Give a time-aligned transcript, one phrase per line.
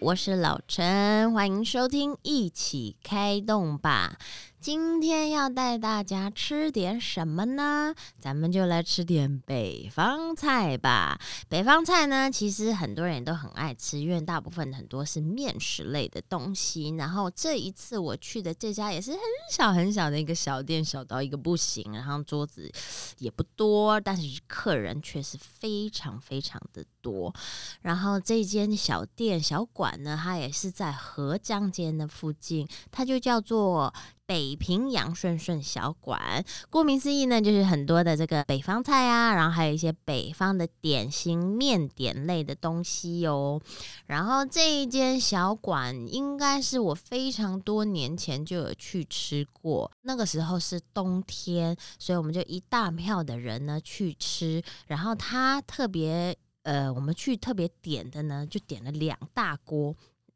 [0.00, 4.16] 我是老陈，欢迎收听，一起开动吧。
[4.60, 7.94] 今天要带大家吃点什么呢？
[8.18, 11.18] 咱们就来吃点北方菜吧。
[11.48, 16.94] 北方菜呢，其实很多人都很爱吃，因为大部分很多是面食类的东西。
[16.98, 19.20] 然后这一次我去的这家也是很
[19.50, 22.70] 小很小的一个小店，小到一个不行，然后桌子
[23.16, 27.34] 也不多，但是客人却是非常非常的多。
[27.80, 33.90] 然后这间小店小馆呢，它也是在河江街的附近，它就叫做。
[34.30, 43.60] 北平洋顺顺小馆，顾名思义呢，就是很多的这个北方菜啊，然后还有一些北方的点心、面点类的东西哦。
[44.06, 54.62] 然后这一间小馆应该是我非常多年前就有去吃过，那个时候是冬天，所以我们就一大票的人呢去吃。
[54.86, 59.92] 然后他特别呃，我们去特别点的呢，就点了两大锅，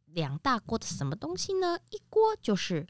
[0.07, 1.79] 两大锅的什么东西呢？
[1.91, 2.85] 一锅就是。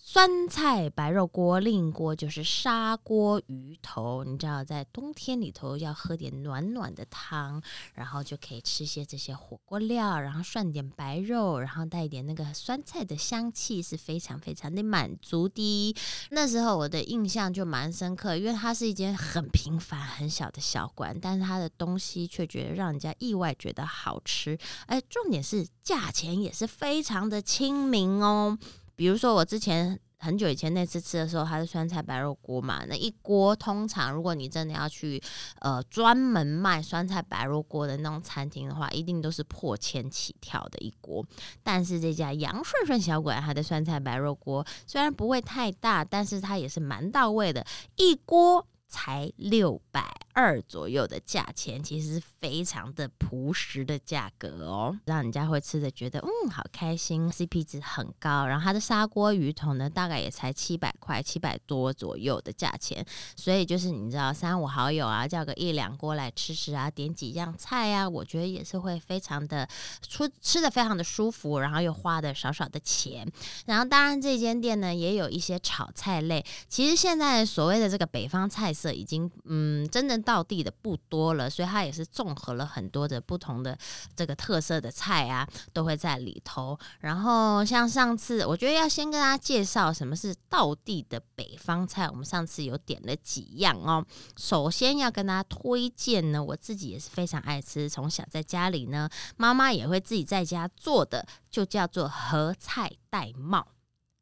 [0.00, 4.24] 酸菜白肉锅，另一锅就是砂锅鱼头。
[4.24, 7.60] 你知道，在冬天里头要喝点暖暖的汤，
[7.94, 15.94] 然后就可以吃些这些火锅料，然后涮点白肉，然后带一点那个酸菜的香气，是非常非常的满足的。
[16.30, 24.56] 那时候我的印象就蛮深刻，因为它是一间很平凡、很小的小馆，但是它的东西却觉得让人家意外觉得好吃。
[24.86, 28.56] 哎，重点是价钱也是非常的亲民哦。
[28.98, 32.84] 比如说，我之前很久以前那次吃的时候，它是酸菜白肉锅嘛。
[32.88, 35.22] 那一锅通常，如果你真的要去
[35.60, 41.24] 呃专门卖酸菜白肉锅的那种餐厅的话，一定都是破千起跳的一锅。
[41.62, 50.12] 但是这家杨顺顺小馆，它的酸菜白肉锅虽然不会太大，但是它也是蛮到位的，一锅才六百。
[50.38, 58.46] 二左右的价钱，其实是非常的朴实的价格哦，让人家会吃的觉得嗯好开心，CP 值很高。
[58.46, 63.04] 然后它的砂锅鱼头呢，大概也才七百块，七百多左右的价钱。
[63.34, 69.68] 所以就是你知道，三五好友啊，叫个一两锅来吃吃啊，点几样菜啊，我觉得也是会非常的
[70.08, 73.28] 出吃的非常的舒服，然后又花的少少的钱。
[73.66, 76.46] 然后当然这间店呢，也有一些炒菜类。
[76.68, 80.27] 其实现在所谓的这个北方菜色，已经嗯真的。
[80.28, 83.78] 到地的不多了，所以它也是综合了很多的不同的
[84.14, 86.78] 这个特色的菜啊，都会在里头。
[87.00, 92.06] 然后像上次，我觉得要先跟大家介绍什么是道地的北方菜。
[92.10, 94.04] 我们上次有点了几样哦。
[94.36, 103.66] 首先要跟大家推荐呢，我自己也是非常爱吃，从小在家里呢，妈妈也会自己在家做的，就叫做合菜带帽。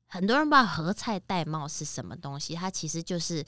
[0.07, 3.45] 很多人不知道合菜带帽是什么东西，它其实就是。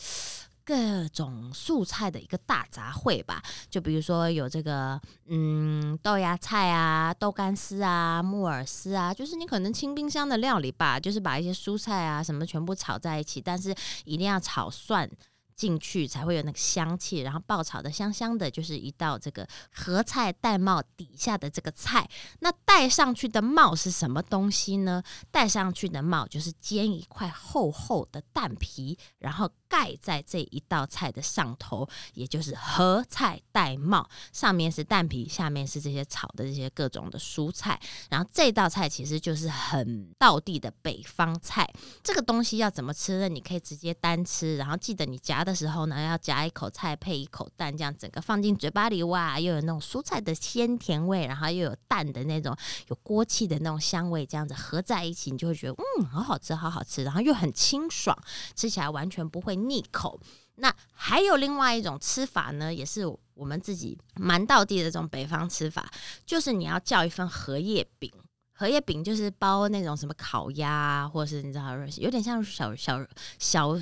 [0.69, 13.75] 各种素菜的一个大杂烩吧，就比如说有这个嗯豆芽菜啊、豆干丝啊、木耳丝啊，就是你可能清冰箱的料理吧，就是把一些蔬菜啊什么全部炒在一起，但是
[14.05, 15.11] 一定要炒蒜。
[15.59, 22.09] 进去才会有那个香气，然后爆炒的香香的，就是一道这个合菜带帽底下的这个菜。
[22.39, 25.03] 那戴上去的帽是什么东西呢？
[25.33, 34.09] 戴上去的帽就是煎一块厚厚的蛋皮，然后盖在这一道菜的上头，也就是合菜带帽。
[34.33, 37.81] 上面是蛋皮，下面是这些炒的这些各种的蔬菜。
[38.09, 41.69] 然后这道菜其实就是很道地的北方菜。
[42.05, 43.29] 这个东西要怎么吃呢？
[43.29, 45.45] 你可以直接单吃，然后记得你夹。
[45.49, 52.55] 的时候呢，要夹一口菜配一口蛋，这样整个放进嘴巴里，哇，又有那种蔬菜的鲜甜味，然后又有蛋的那种
[52.89, 58.17] 有锅气的那种香味，这样子合在一起，你就会觉得嗯，好好吃，好好吃，然后又很清爽，
[58.55, 60.21] 吃起来完全不会腻口。
[60.57, 65.91] 那还有另外一种吃法呢，也是我们自己蛮道地的这种北方吃法，
[66.27, 68.13] 就是你要叫一份荷叶饼。
[68.59, 72.99] 荷叶饼就是包那种什么烤鸭，或者是你知道，有点像小小
[73.39, 73.77] 小，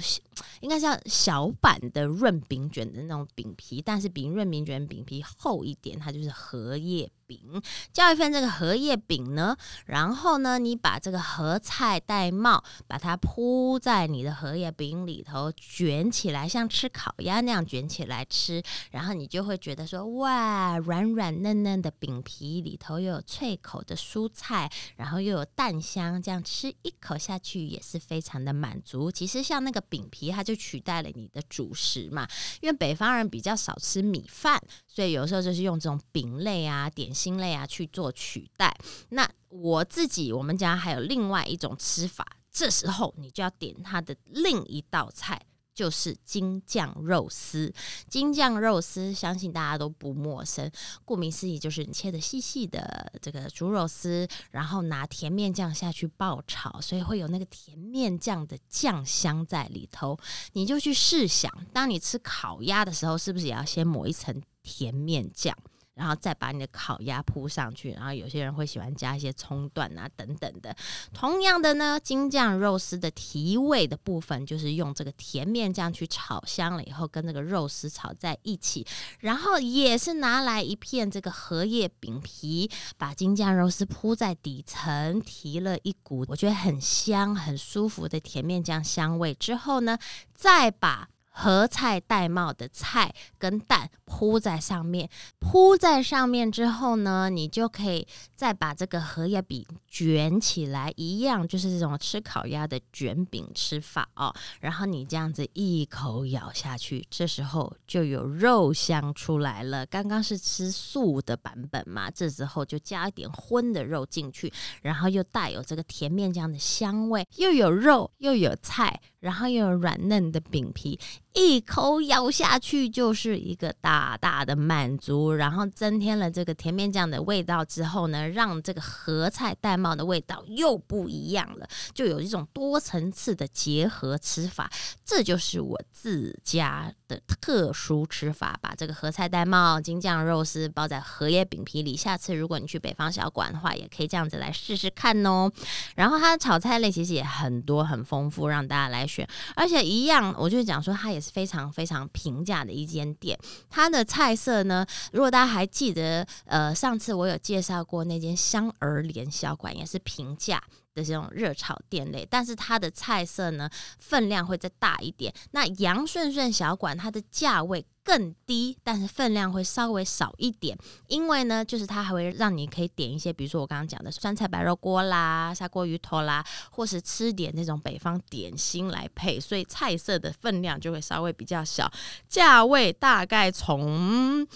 [0.61, 7.11] 应该像小版的润饼卷的那种饼皮，但是比润饼卷饼皮厚一点，它就是荷叶。
[7.29, 7.61] 饼
[7.93, 9.57] 叫一份这个荷叶饼呢，
[9.87, 18.63] 然后呢，你把这个荷菜带帽，把它铺在你的荷叶饼里头，卷起来，像吃烤鸭那样卷起来吃，
[18.93, 24.66] 然后你就会觉得说，哇，软软嫩嫩的饼皮里头又有脆口的蔬菜，
[24.97, 29.11] 然后又有蛋香，这样吃一口下去也是非常的满足。
[29.11, 32.29] 其实像那个饼皮，它就取代了你的主食嘛，
[32.61, 37.13] 因为北方人比较少吃米饭，所以有时候就是用这种饼类啊点。
[37.17, 38.77] 心类啊去做取代，
[39.09, 45.41] 那我自己我们家还有另外一种吃法，这时候你就要点它的另一道菜
[45.77, 47.73] 就是京酱肉丝。
[48.09, 50.69] 京酱肉丝相信大家都不陌生，
[51.05, 60.19] 顾名思义就是切的细细的这个猪肉丝，然后拿甜面酱下去爆炒，所以会有那个甜面酱的酱香在里头。
[60.55, 65.55] 你就去试想，当你吃烤鸭的时候，是不是也要先抹一层甜面酱？
[65.97, 70.77] 然后再把你的烤鸭铺上去，然后有些人会喜欢加一些葱段啊等等的。
[71.15, 78.87] 同样的呢，京酱肉丝的提味的部分就是用这个甜面酱去炒香了以后，跟那个肉丝炒在一起，
[79.21, 89.99] 然后也是拿来一片这个荷叶饼皮，把京酱肉丝铺在底层，提了一股我觉得很香很舒服的甜面酱香味之后呢，
[90.35, 91.09] 再把。
[91.39, 95.07] 和菜戴帽的菜跟蛋铺在上面，
[95.39, 104.35] 铺在上面之后呢，你就可以再把这个荷叶饼卷起来，一样就是这种吃烤鸭的卷饼吃法哦。
[104.61, 109.85] 然后你这样子一口咬下去，这时候就有肉香出来了。
[109.85, 114.51] 刚刚是吃素的版本嘛，这时候就加一点荤的肉进去，
[114.81, 118.99] 然后又带有这个甜面酱的香味，又有肉又有菜。
[119.21, 120.97] 然后又有软嫩的饼皮，
[121.37, 125.35] 一口咬下去就是一个大大的满足。
[125.35, 134.71] 然后增添了这个甜面酱的味道之后呢，让这个合菜戴帽的味道又不一样了，就有一种多层次的结合吃法。
[135.05, 141.95] 这就是我自家的特殊吃法，把这个合菜戴帽、京酱肉丝包在荷叶饼皮里。
[141.95, 145.53] 下次如果你去北方小馆的话，也可以这样子来试试看哦。
[145.95, 149.29] 然后它的炒菜类其实也很多很丰富，让大家来选。
[149.55, 153.39] 而且一样，我就讲说，它也是非常非常平价的一间店。
[153.69, 160.63] 它的菜色呢，如果大家还记得，呃，上次我有介绍过那间香儿莲小馆，也是平价。
[160.95, 163.69] 的这种热炒店类，但是它的菜色呢
[163.99, 165.31] 分量会再大一点。
[165.51, 181.91] 那杨顺顺小馆它的价位更低，但是分量会稍微少一点，因为呢，就是它还会让你可以点一些，比如说我刚刚讲的酸菜白肉锅啦、砂锅鱼头啦，或是吃点那种北方点心来配，所以菜色的分量就会稍微比较小，
[182.29, 184.47] 价位大概从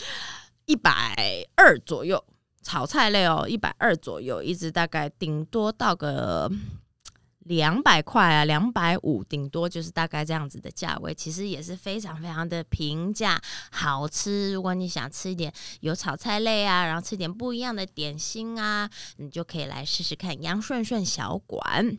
[0.66, 2.24] 一百二左右。
[2.62, 6.48] 炒菜类哦，一百二左右，一直大概顶多到个
[7.40, 13.40] 两百块啊，两百五，顶多就是大概这样子的价位，其实也是非常非常的平价，
[13.70, 14.52] 好吃。
[14.52, 21.98] 如果你想吃一点有炒菜类啊，然后吃点不一样的点心啊，你就可以来试试看杨顺顺小馆。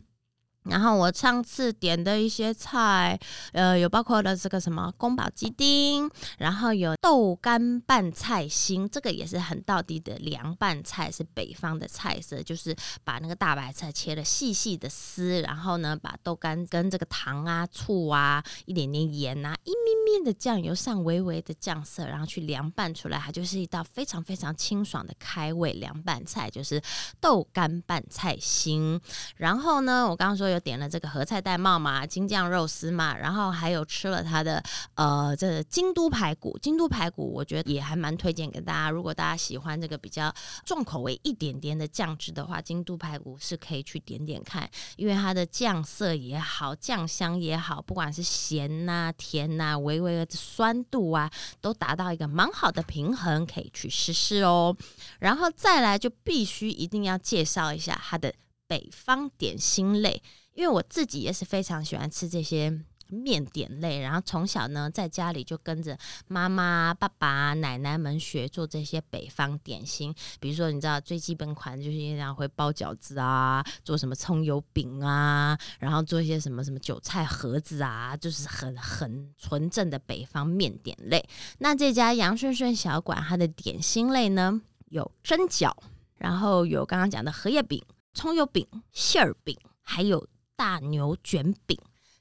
[0.64, 3.18] 然后我上次点的一些菜，
[3.52, 26.80] 呃，有包括了这个什么宫保鸡丁，然后有豆干拌菜心，这个也是很道地的凉拌菜，是北方的菜色，就是把那个大白菜切了细细的丝，然后呢，把豆干跟这个糖啊、醋啊、一点点盐啊、一咪咪的酱油上微微的酱色，然后去凉拌出来，它就是一道非常非常清爽的开胃凉拌菜，就是
[27.20, 29.00] 豆干拌菜心。
[29.34, 30.51] 然后呢，我刚刚说。
[30.52, 34.62] 就点了这个合菜戴帽嘛，京酱肉丝嘛，然后还有吃了它的
[34.96, 38.90] 呃这京都排骨，京都排骨我觉得也还蛮推荐给大家。
[38.90, 40.30] 如果大家喜欢这个比较
[40.66, 51.30] 重口味一点点的酱汁的话，京都排骨是可以去点点看，因为它的酱色也好，酱香也好，不管是咸呐、甜呐、微微的酸度啊，
[51.62, 54.76] 都达到一个蛮好的平衡，可以去试试哦。
[55.20, 58.34] 然后再来就必须一定要介绍一下它的
[58.66, 60.22] 北方点心类。
[60.54, 62.70] 因为我自己也是非常喜欢吃这些
[63.08, 70.14] 面点类，然后从小呢在家里就跟着妈妈、爸爸、奶奶们学做这些北方点心。
[70.40, 81.22] 比如说，你知道最基本款就是经常会包饺子啊，做什么葱油饼啊，然后做一些什么什么韭菜盒子啊，就是很很纯正的北方面点类。
[81.58, 85.70] 那这家杨顺顺小馆，它的点心类呢有蒸饺，
[86.16, 87.82] 然后有刚刚讲的荷叶饼、
[88.14, 90.26] 葱油饼、馅儿饼，还有。
[90.62, 91.76] 大牛卷饼。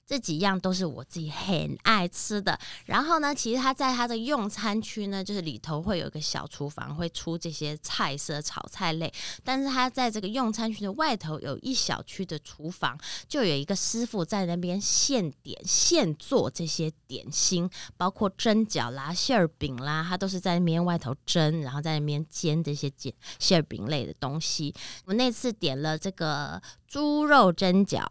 [0.07, 2.59] 这几样都是我自己很爱吃的。
[2.85, 9.13] 然后呢，其实他在他的用餐区呢，就是里头会有一个小厨房，会出这些菜色、炒菜类。
[9.41, 24.75] 但是他在这个用餐区的外头有一小区的厨房，就有一个师傅在那边现点现做这些点心，包括蒸饺啦、馅儿饼啦，他都是在那边外头蒸，然后在那边煎这些煎馅儿饼类的东西。
[25.05, 28.05] 我那次点了这个猪肉蒸饺、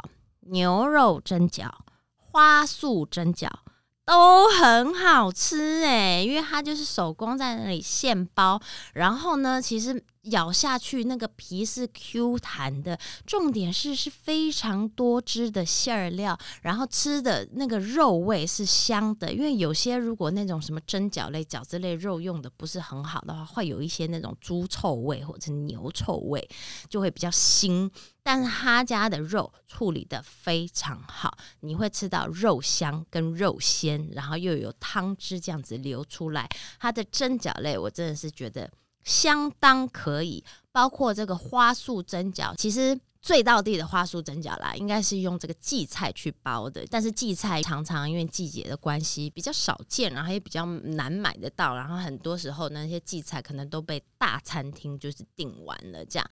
[0.50, 1.70] 牛肉蒸饺。
[2.32, 3.48] 花素蒸饺
[4.04, 8.60] 都很好吃哎，因为它就是手工在那里现包，
[8.92, 19.32] 然后呢，其实咬下去那个皮是 Q 弹的，重点是是非常多汁的馅儿料，然后吃的那个肉味是香的。
[19.32, 26.48] 因为有些如果那种什么蒸饺类、饺子类肉用的不是很好的话，会有一些那种猪臭味或者牛臭味，
[26.88, 27.90] 就会比较腥。
[28.22, 36.48] 但是他家的肉处理的非常好，你会吃到肉香跟肉鲜，然后又有汤汁这样子流出来。
[36.78, 38.70] 它的蒸饺类我真的是觉得
[39.04, 46.84] 相当可以，包括这个花束蒸饺，其实最到地的花束蒸饺啦，应该是用这个荠菜去包的。
[46.90, 56.30] 但是荠菜常常因为季节的关系比较少见，然后也比较难买得到，然后很多时候那些荠菜可能都被大餐厅就是订完了这样。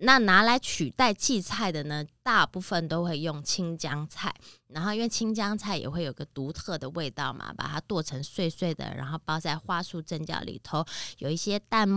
[0.00, 4.34] 那拿来取代荠菜的呢，大部分都会用青江菜，
[4.68, 10.84] 然后因为青江菜也会有个独特的味道嘛，把它剁成碎碎的，然后包在花束蒸饺里头，
[11.18, 11.88] 有一些淡。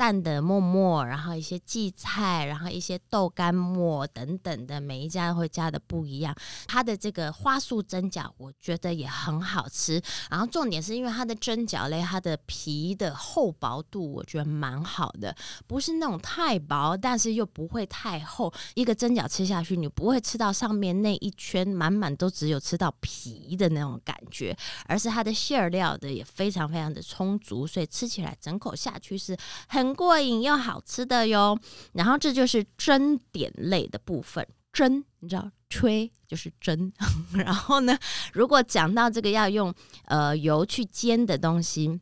[0.00, 6.34] 淡的沫沫，然后一些荠菜，然后一些豆干末等等的，每一家会加的不一样。
[6.66, 10.00] 它的这个花束蒸饺，我觉得也很好吃。
[10.30, 18.50] 然后重点是因为它的蒸饺类，它的皮的厚薄度，我觉得蛮好的，不是那种太薄，但是又不会太厚。
[18.72, 29.36] 一个蒸饺吃下去，你不会吃到上面那一圈满满都只有吃到皮的那种感觉，而是它的馅料的也非常非常的充足，所以吃起来整口下去是
[29.68, 29.89] 很。
[29.94, 31.58] 过瘾又好吃的哟，
[31.92, 34.46] 然后这就是蒸点类的部分。
[34.72, 36.92] 蒸，你知道，吹就是蒸。
[37.34, 37.98] 然后呢，
[38.32, 42.00] 如果讲到这个要用呃油去煎的东西，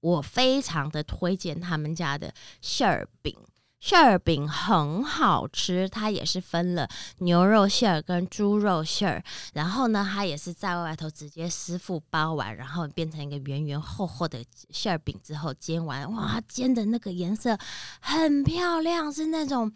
[0.00, 3.36] 我非常的推荐他们家的馅儿饼。
[3.82, 9.24] 馅儿饼很好吃，它也是分了牛肉馅儿跟猪肉馅儿，
[9.54, 14.38] 然后呢，它也是在外头直接师傅包完，然后变成一个圆圆厚厚的
[14.70, 17.58] 馅儿饼之后煎完，哇，煎的那个颜色
[18.00, 19.72] 很漂亮，是那种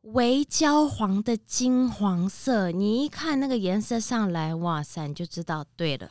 [0.00, 6.10] 微焦黄的金黄色，你一看那个颜色上来，哇塞，你就知道对了。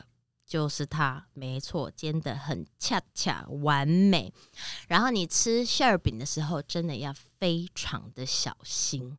[0.54, 4.32] 就是它，没错，煎的很恰恰完美。
[4.86, 9.18] 然后你吃馅儿饼的时候，真的要非常的小心，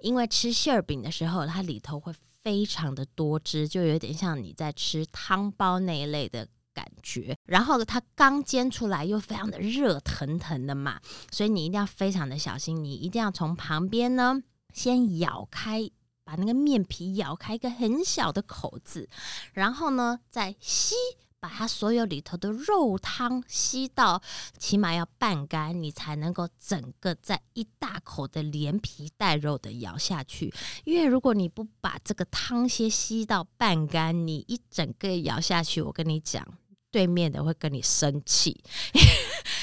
[0.00, 2.12] 因为吃馅儿饼的时候，它里头会
[2.42, 7.36] 非常的多汁，就有点像你在吃汤包那一类的感觉。
[7.44, 14.42] 然后它刚煎出来又非常的热腾腾的嘛，所以你一定要非常的小心，你一定要从旁边呢
[14.74, 15.88] 先咬开。
[16.24, 19.08] 把那个面皮咬开一个很小的口子，
[19.52, 20.94] 然后呢，再吸，
[21.40, 24.22] 把它所有里头的肉汤吸到，
[24.56, 30.54] 起码要半干，你才能够整个在一大口的连皮带肉的咬下去。
[30.84, 36.46] 因为如果你不把这个汤先吸到半干，你一整个咬下去，我跟你讲。
[36.92, 38.62] 对面的会跟你生气，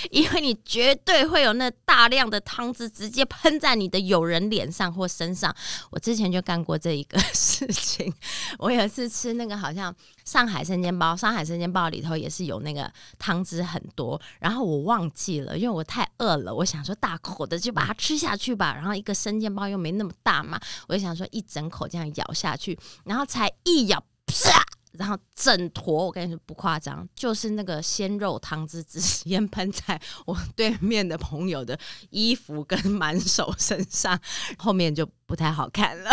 [0.10, 5.56] 因为你绝对会有那大量的汤汁直接喷在你的友人脸上或身上。
[5.92, 8.12] 我之前就干过这一个 事情。
[8.58, 9.96] 我有一次吃那个好像
[10.26, 18.74] 上海生煎包，上海生煎包里头也是有那个汤汁很多，然后我忘记了，因为我太饿了，我想说大口的就把它吃下去吧。
[18.74, 24.66] 然后一个生煎包又没那么大嘛，我就想说一整口这样咬下去，然后才一咬，啪！
[25.00, 31.80] 然后整坨，我跟你说不夸张，就是那个鲜肉汤汁直接喷在我对面的朋友的
[32.10, 34.20] 衣服跟满手身上，
[34.58, 36.12] 后面就不太好看了。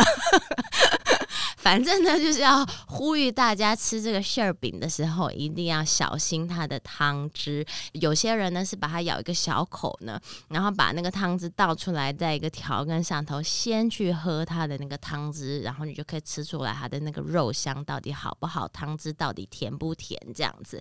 [1.66, 7.66] 反正呢，就是要呼吁大家吃这个馅儿饼的时候，一定要小心它的汤汁。
[7.90, 10.16] 有些人呢是把它咬一个小口呢，
[10.48, 20.80] 然后把那个汤汁倒出来，在一个调羹上头先去喝它的那个汤汁，然后你就可以吃出来它的那个肉香到底好不好，汤汁到底甜不甜这样子。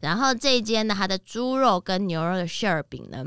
[0.00, 3.24] 然后这一间呢，它的猪肉跟牛肉的馅儿饼呢。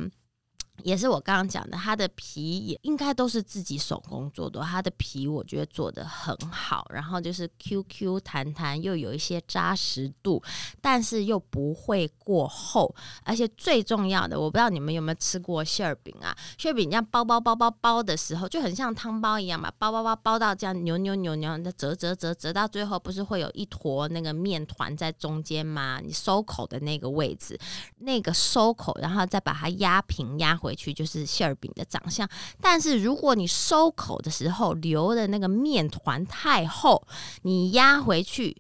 [0.84, 4.62] 也是我刚刚讲的，它的皮也应该都是自己手工做的。
[4.62, 10.42] 它的皮我觉得做的很好，然后就是 Q Q 弹弹，又有一些扎实度，
[10.80, 12.94] 但是又不会过厚。
[13.24, 16.36] 而且最重要的，我不知道你们有没有吃过馅儿饼啊？
[16.58, 26.00] 馅儿饼这样包包包包包的时候，就很像汤包一样嘛，包包包包到这样扭扭扭扭，的折折折折到最后，不是会有一坨那个面团在中间吗？
[26.04, 27.60] 你收口的那个位置，
[27.98, 30.67] 那个收口，然后再把它压平压回。
[30.68, 32.28] 回去就是馅儿饼的长相，
[32.60, 37.08] 但是如果你收口的时候留的那个面团太厚，
[37.44, 38.58] 你压回去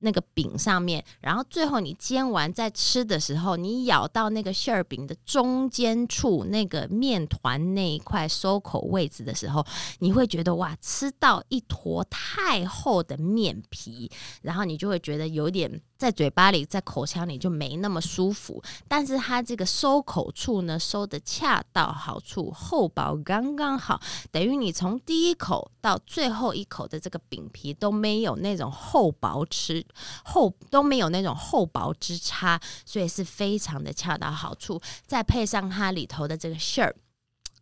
[0.00, 9.64] 那个饼上面，然后最后你煎完再吃的时候，你咬到那个馅儿饼的中间处那个面团那一块收口位置的时候，
[9.98, 14.10] 你会觉得哇，吃到一坨太厚的面皮，
[14.42, 18.62] 然后你就会觉得有点在嘴巴里、在口腔里就没那么舒服。
[18.88, 29.84] 但是它这个收口处呢，收的恰到好处，厚薄刚刚好，等于你从第一口到最后一口的这个饼皮都没有那种厚薄吃。
[30.24, 34.80] 厚都没有那种厚薄之差，所以是非常的恰到好处。
[35.06, 36.94] 再配上它里头的这个馅儿。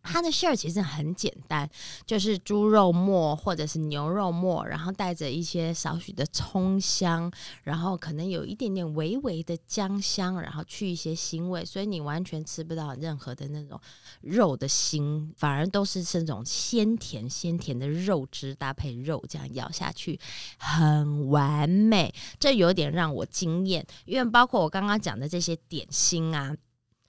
[0.01, 1.69] 它的馅儿其实很简单，
[2.05, 7.31] 就是猪肉末或者是牛肉末，然后带着一些少许的葱香，
[7.63, 13.79] 然后可能有一点点微微的姜香，然后去一些腥味，所以你完全吃不到任何的那种
[14.21, 20.19] 肉的腥，反而都是这种鲜甜鲜甜的肉汁搭配肉，这样咬下去
[20.57, 22.13] 很完美。
[22.39, 26.55] 这有点让我惊艳，因为包括我刚刚讲的这些点心啊。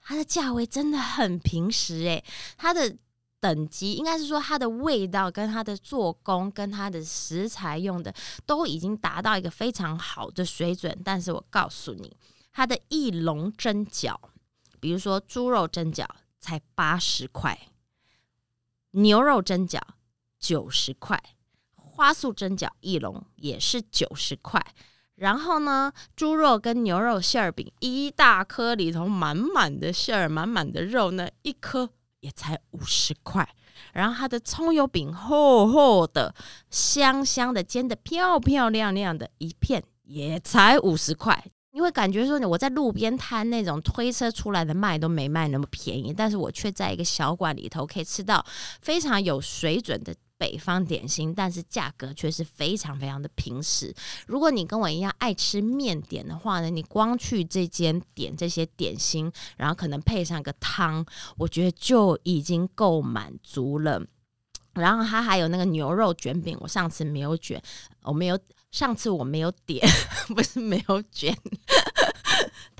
[0.01, 2.23] 它的价位真的很平实诶，
[2.57, 2.97] 它的
[3.39, 8.13] 等级应该是说它的味道跟它的做工跟它的食材用的
[8.45, 10.99] 都已经达到一个非常好的水准。
[11.03, 12.15] 但是我告诉你，
[12.51, 14.15] 它的翼龙蒸饺，
[14.79, 16.05] 比如说猪肉蒸饺
[16.39, 17.67] 才八十块，
[18.91, 19.79] 牛肉蒸饺
[20.39, 21.21] 九十块，
[21.73, 24.63] 花素蒸饺翼龙也是九十块。
[25.21, 31.87] 然后呢，猪肉跟牛肉馅儿饼一大颗，里头满满的馅儿，满满的肉呢，一颗
[32.21, 33.47] 也才五十块。
[33.93, 36.33] 然后它的葱油饼厚厚的、
[36.71, 41.45] 香香的，煎的漂漂亮亮的，一片也才五十块。
[41.73, 48.43] 你会感觉说，我在路边摊那种推车出来的卖都没卖那么便宜，但是我却在一个小馆里头可以吃到
[48.81, 50.15] 非常有水准的。
[50.41, 53.93] 北方点心，但是价格却是非常非常的平实。
[54.25, 61.05] 如果你跟我一样爱吃面点的话呢，你光去这间点这些点心，然后可能配上个汤，
[61.37, 64.03] 我觉得就已经够满足了。
[64.73, 67.61] 然后它还有那个牛肉卷饼，我上次没有卷，
[68.01, 68.39] 我没有
[68.71, 69.87] 上次我没有点，
[70.33, 71.37] 不是没有卷。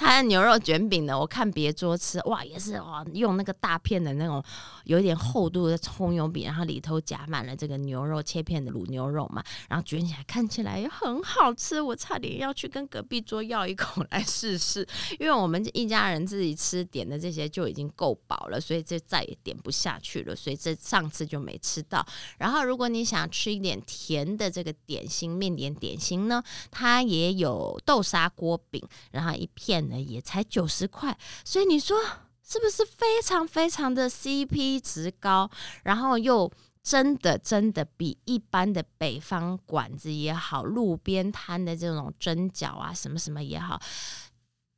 [0.02, 1.18] 它的牛肉卷饼呢？
[1.18, 4.44] 我看别桌吃，哇，也是哇，用那个大片的那种
[4.86, 11.80] 有点厚度的葱油饼，然后里头夹满了这个牛肉切片的卤牛肉嘛，然后卷起来看起来也很好吃。
[11.80, 14.86] 我差点要去跟隔壁桌要一口来试试，
[15.20, 22.04] 因为我们一家人自己吃点的这些就已经够饱了，所以这再也点不下去了，所以这上次就没吃到。
[22.40, 29.91] 然后如果你想吃一点甜的这个点心面点点心呢，它也有豆沙锅饼，然后一片。
[30.00, 31.98] 也才九十块，所以你说
[32.44, 35.50] 是不是非常非常的 CP 值高？
[35.84, 36.52] 然后又
[36.84, 43.80] 真的真的比一般的北方馆子也好，路边摊的这种蒸饺啊，什么什么也好，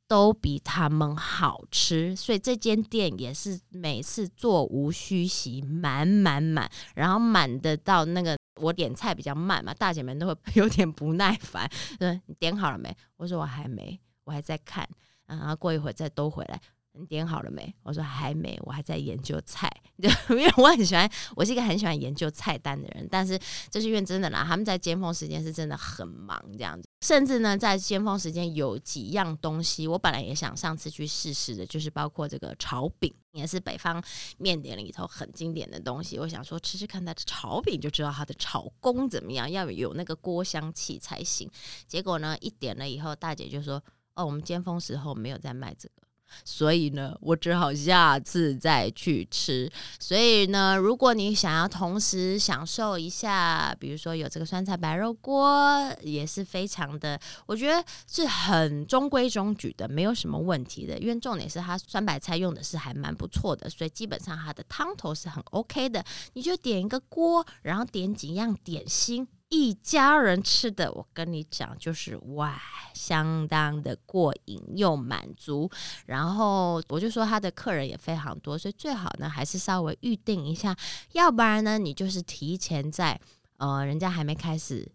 [0.06, 2.14] 都比他们好吃。
[2.14, 12.94] 所以这间店也是每次座无虚席，满满满，然后满的到那个我点菜比较慢嘛，大姐们都会 有点不耐烦，嗯你点好了没？
[13.16, 13.98] 我说我还没。
[14.24, 14.88] 我还在看，
[15.26, 16.60] 然后过一会儿再都回来。
[16.96, 17.74] 你点好了没？
[17.82, 19.68] 我说还没，我还在研究菜。
[19.98, 23.08] 因为我很喜欢，我是一个很喜欢研究菜单的人。
[23.10, 23.36] 但是
[23.68, 26.88] 这是因为真的啦，他们在尖峰时间是真的很忙这样子。
[27.04, 34.00] 甚至呢，在尖峰时间有几样东西，我本来也想上次去试试的，就是包括这个炒饼，也是北方
[34.38, 36.16] 面点里头很经典的东西。
[36.20, 41.50] 我想说吃吃看它的炒饼，就知道它的炒工怎么样，要有那个锅香气才行。
[41.88, 43.82] 结果呢，一点了以后，大姐就说。
[44.14, 46.06] 哦，我们尖峰时候没有在卖这个，
[46.44, 49.70] 所以呢，我只好下次再去吃。
[49.98, 60.98] 所以呢，如果你想要同时享受一下，比如说有这个酸菜白肉锅，也是非常的，我觉得是很中规中矩的，没有什么问题的。
[60.98, 66.04] 因为重点是它酸白菜用的是还蛮不错的，所以基本上它的汤头是很 OK 的。
[66.34, 69.26] 你就点一个锅，然后点几样点心。
[69.48, 72.60] 一家人吃的，我跟你讲，就是哇，
[72.92, 75.70] 相当的过瘾又满足。
[76.06, 80.76] 然后我就说他的客人也非常多，所以最好呢还是稍微预定一下，
[81.12, 83.20] 要不然呢你就是提前在
[83.58, 84.90] 呃人家还没开始。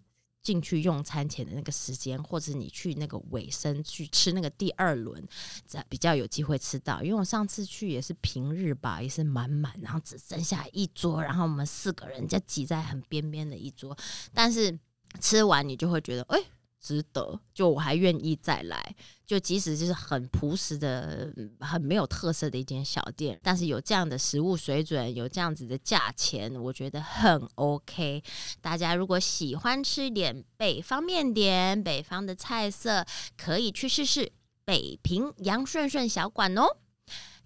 [0.50, 5.24] 进去用餐前的那个时间，或者你去那个尾声去吃那个第二轮，
[5.68, 7.04] 这比较有机会吃到。
[7.04, 13.96] 因为我上次去也是平日吧，也是满满，然后只剩下一桌，然后我们四个人就挤在很边边的一桌。
[14.34, 14.76] 但是
[15.20, 16.40] 吃完你就会觉得，哎，
[16.80, 18.96] 值得，就我还愿意再来。
[19.26, 28.24] 就即使就是很朴实的、很没有特色的一间小店，但是有这样的食物水准，有这样子的价钱，我觉得很 OK。
[28.60, 33.06] 大家如果喜欢吃点北方面点、北方的菜色，
[33.38, 34.32] 可以去试试
[34.66, 36.78] 北平杨顺顺小馆哦。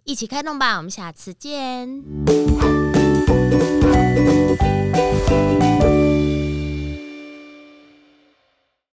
[0.05, 2.03] 一起开动吧，我们下次见。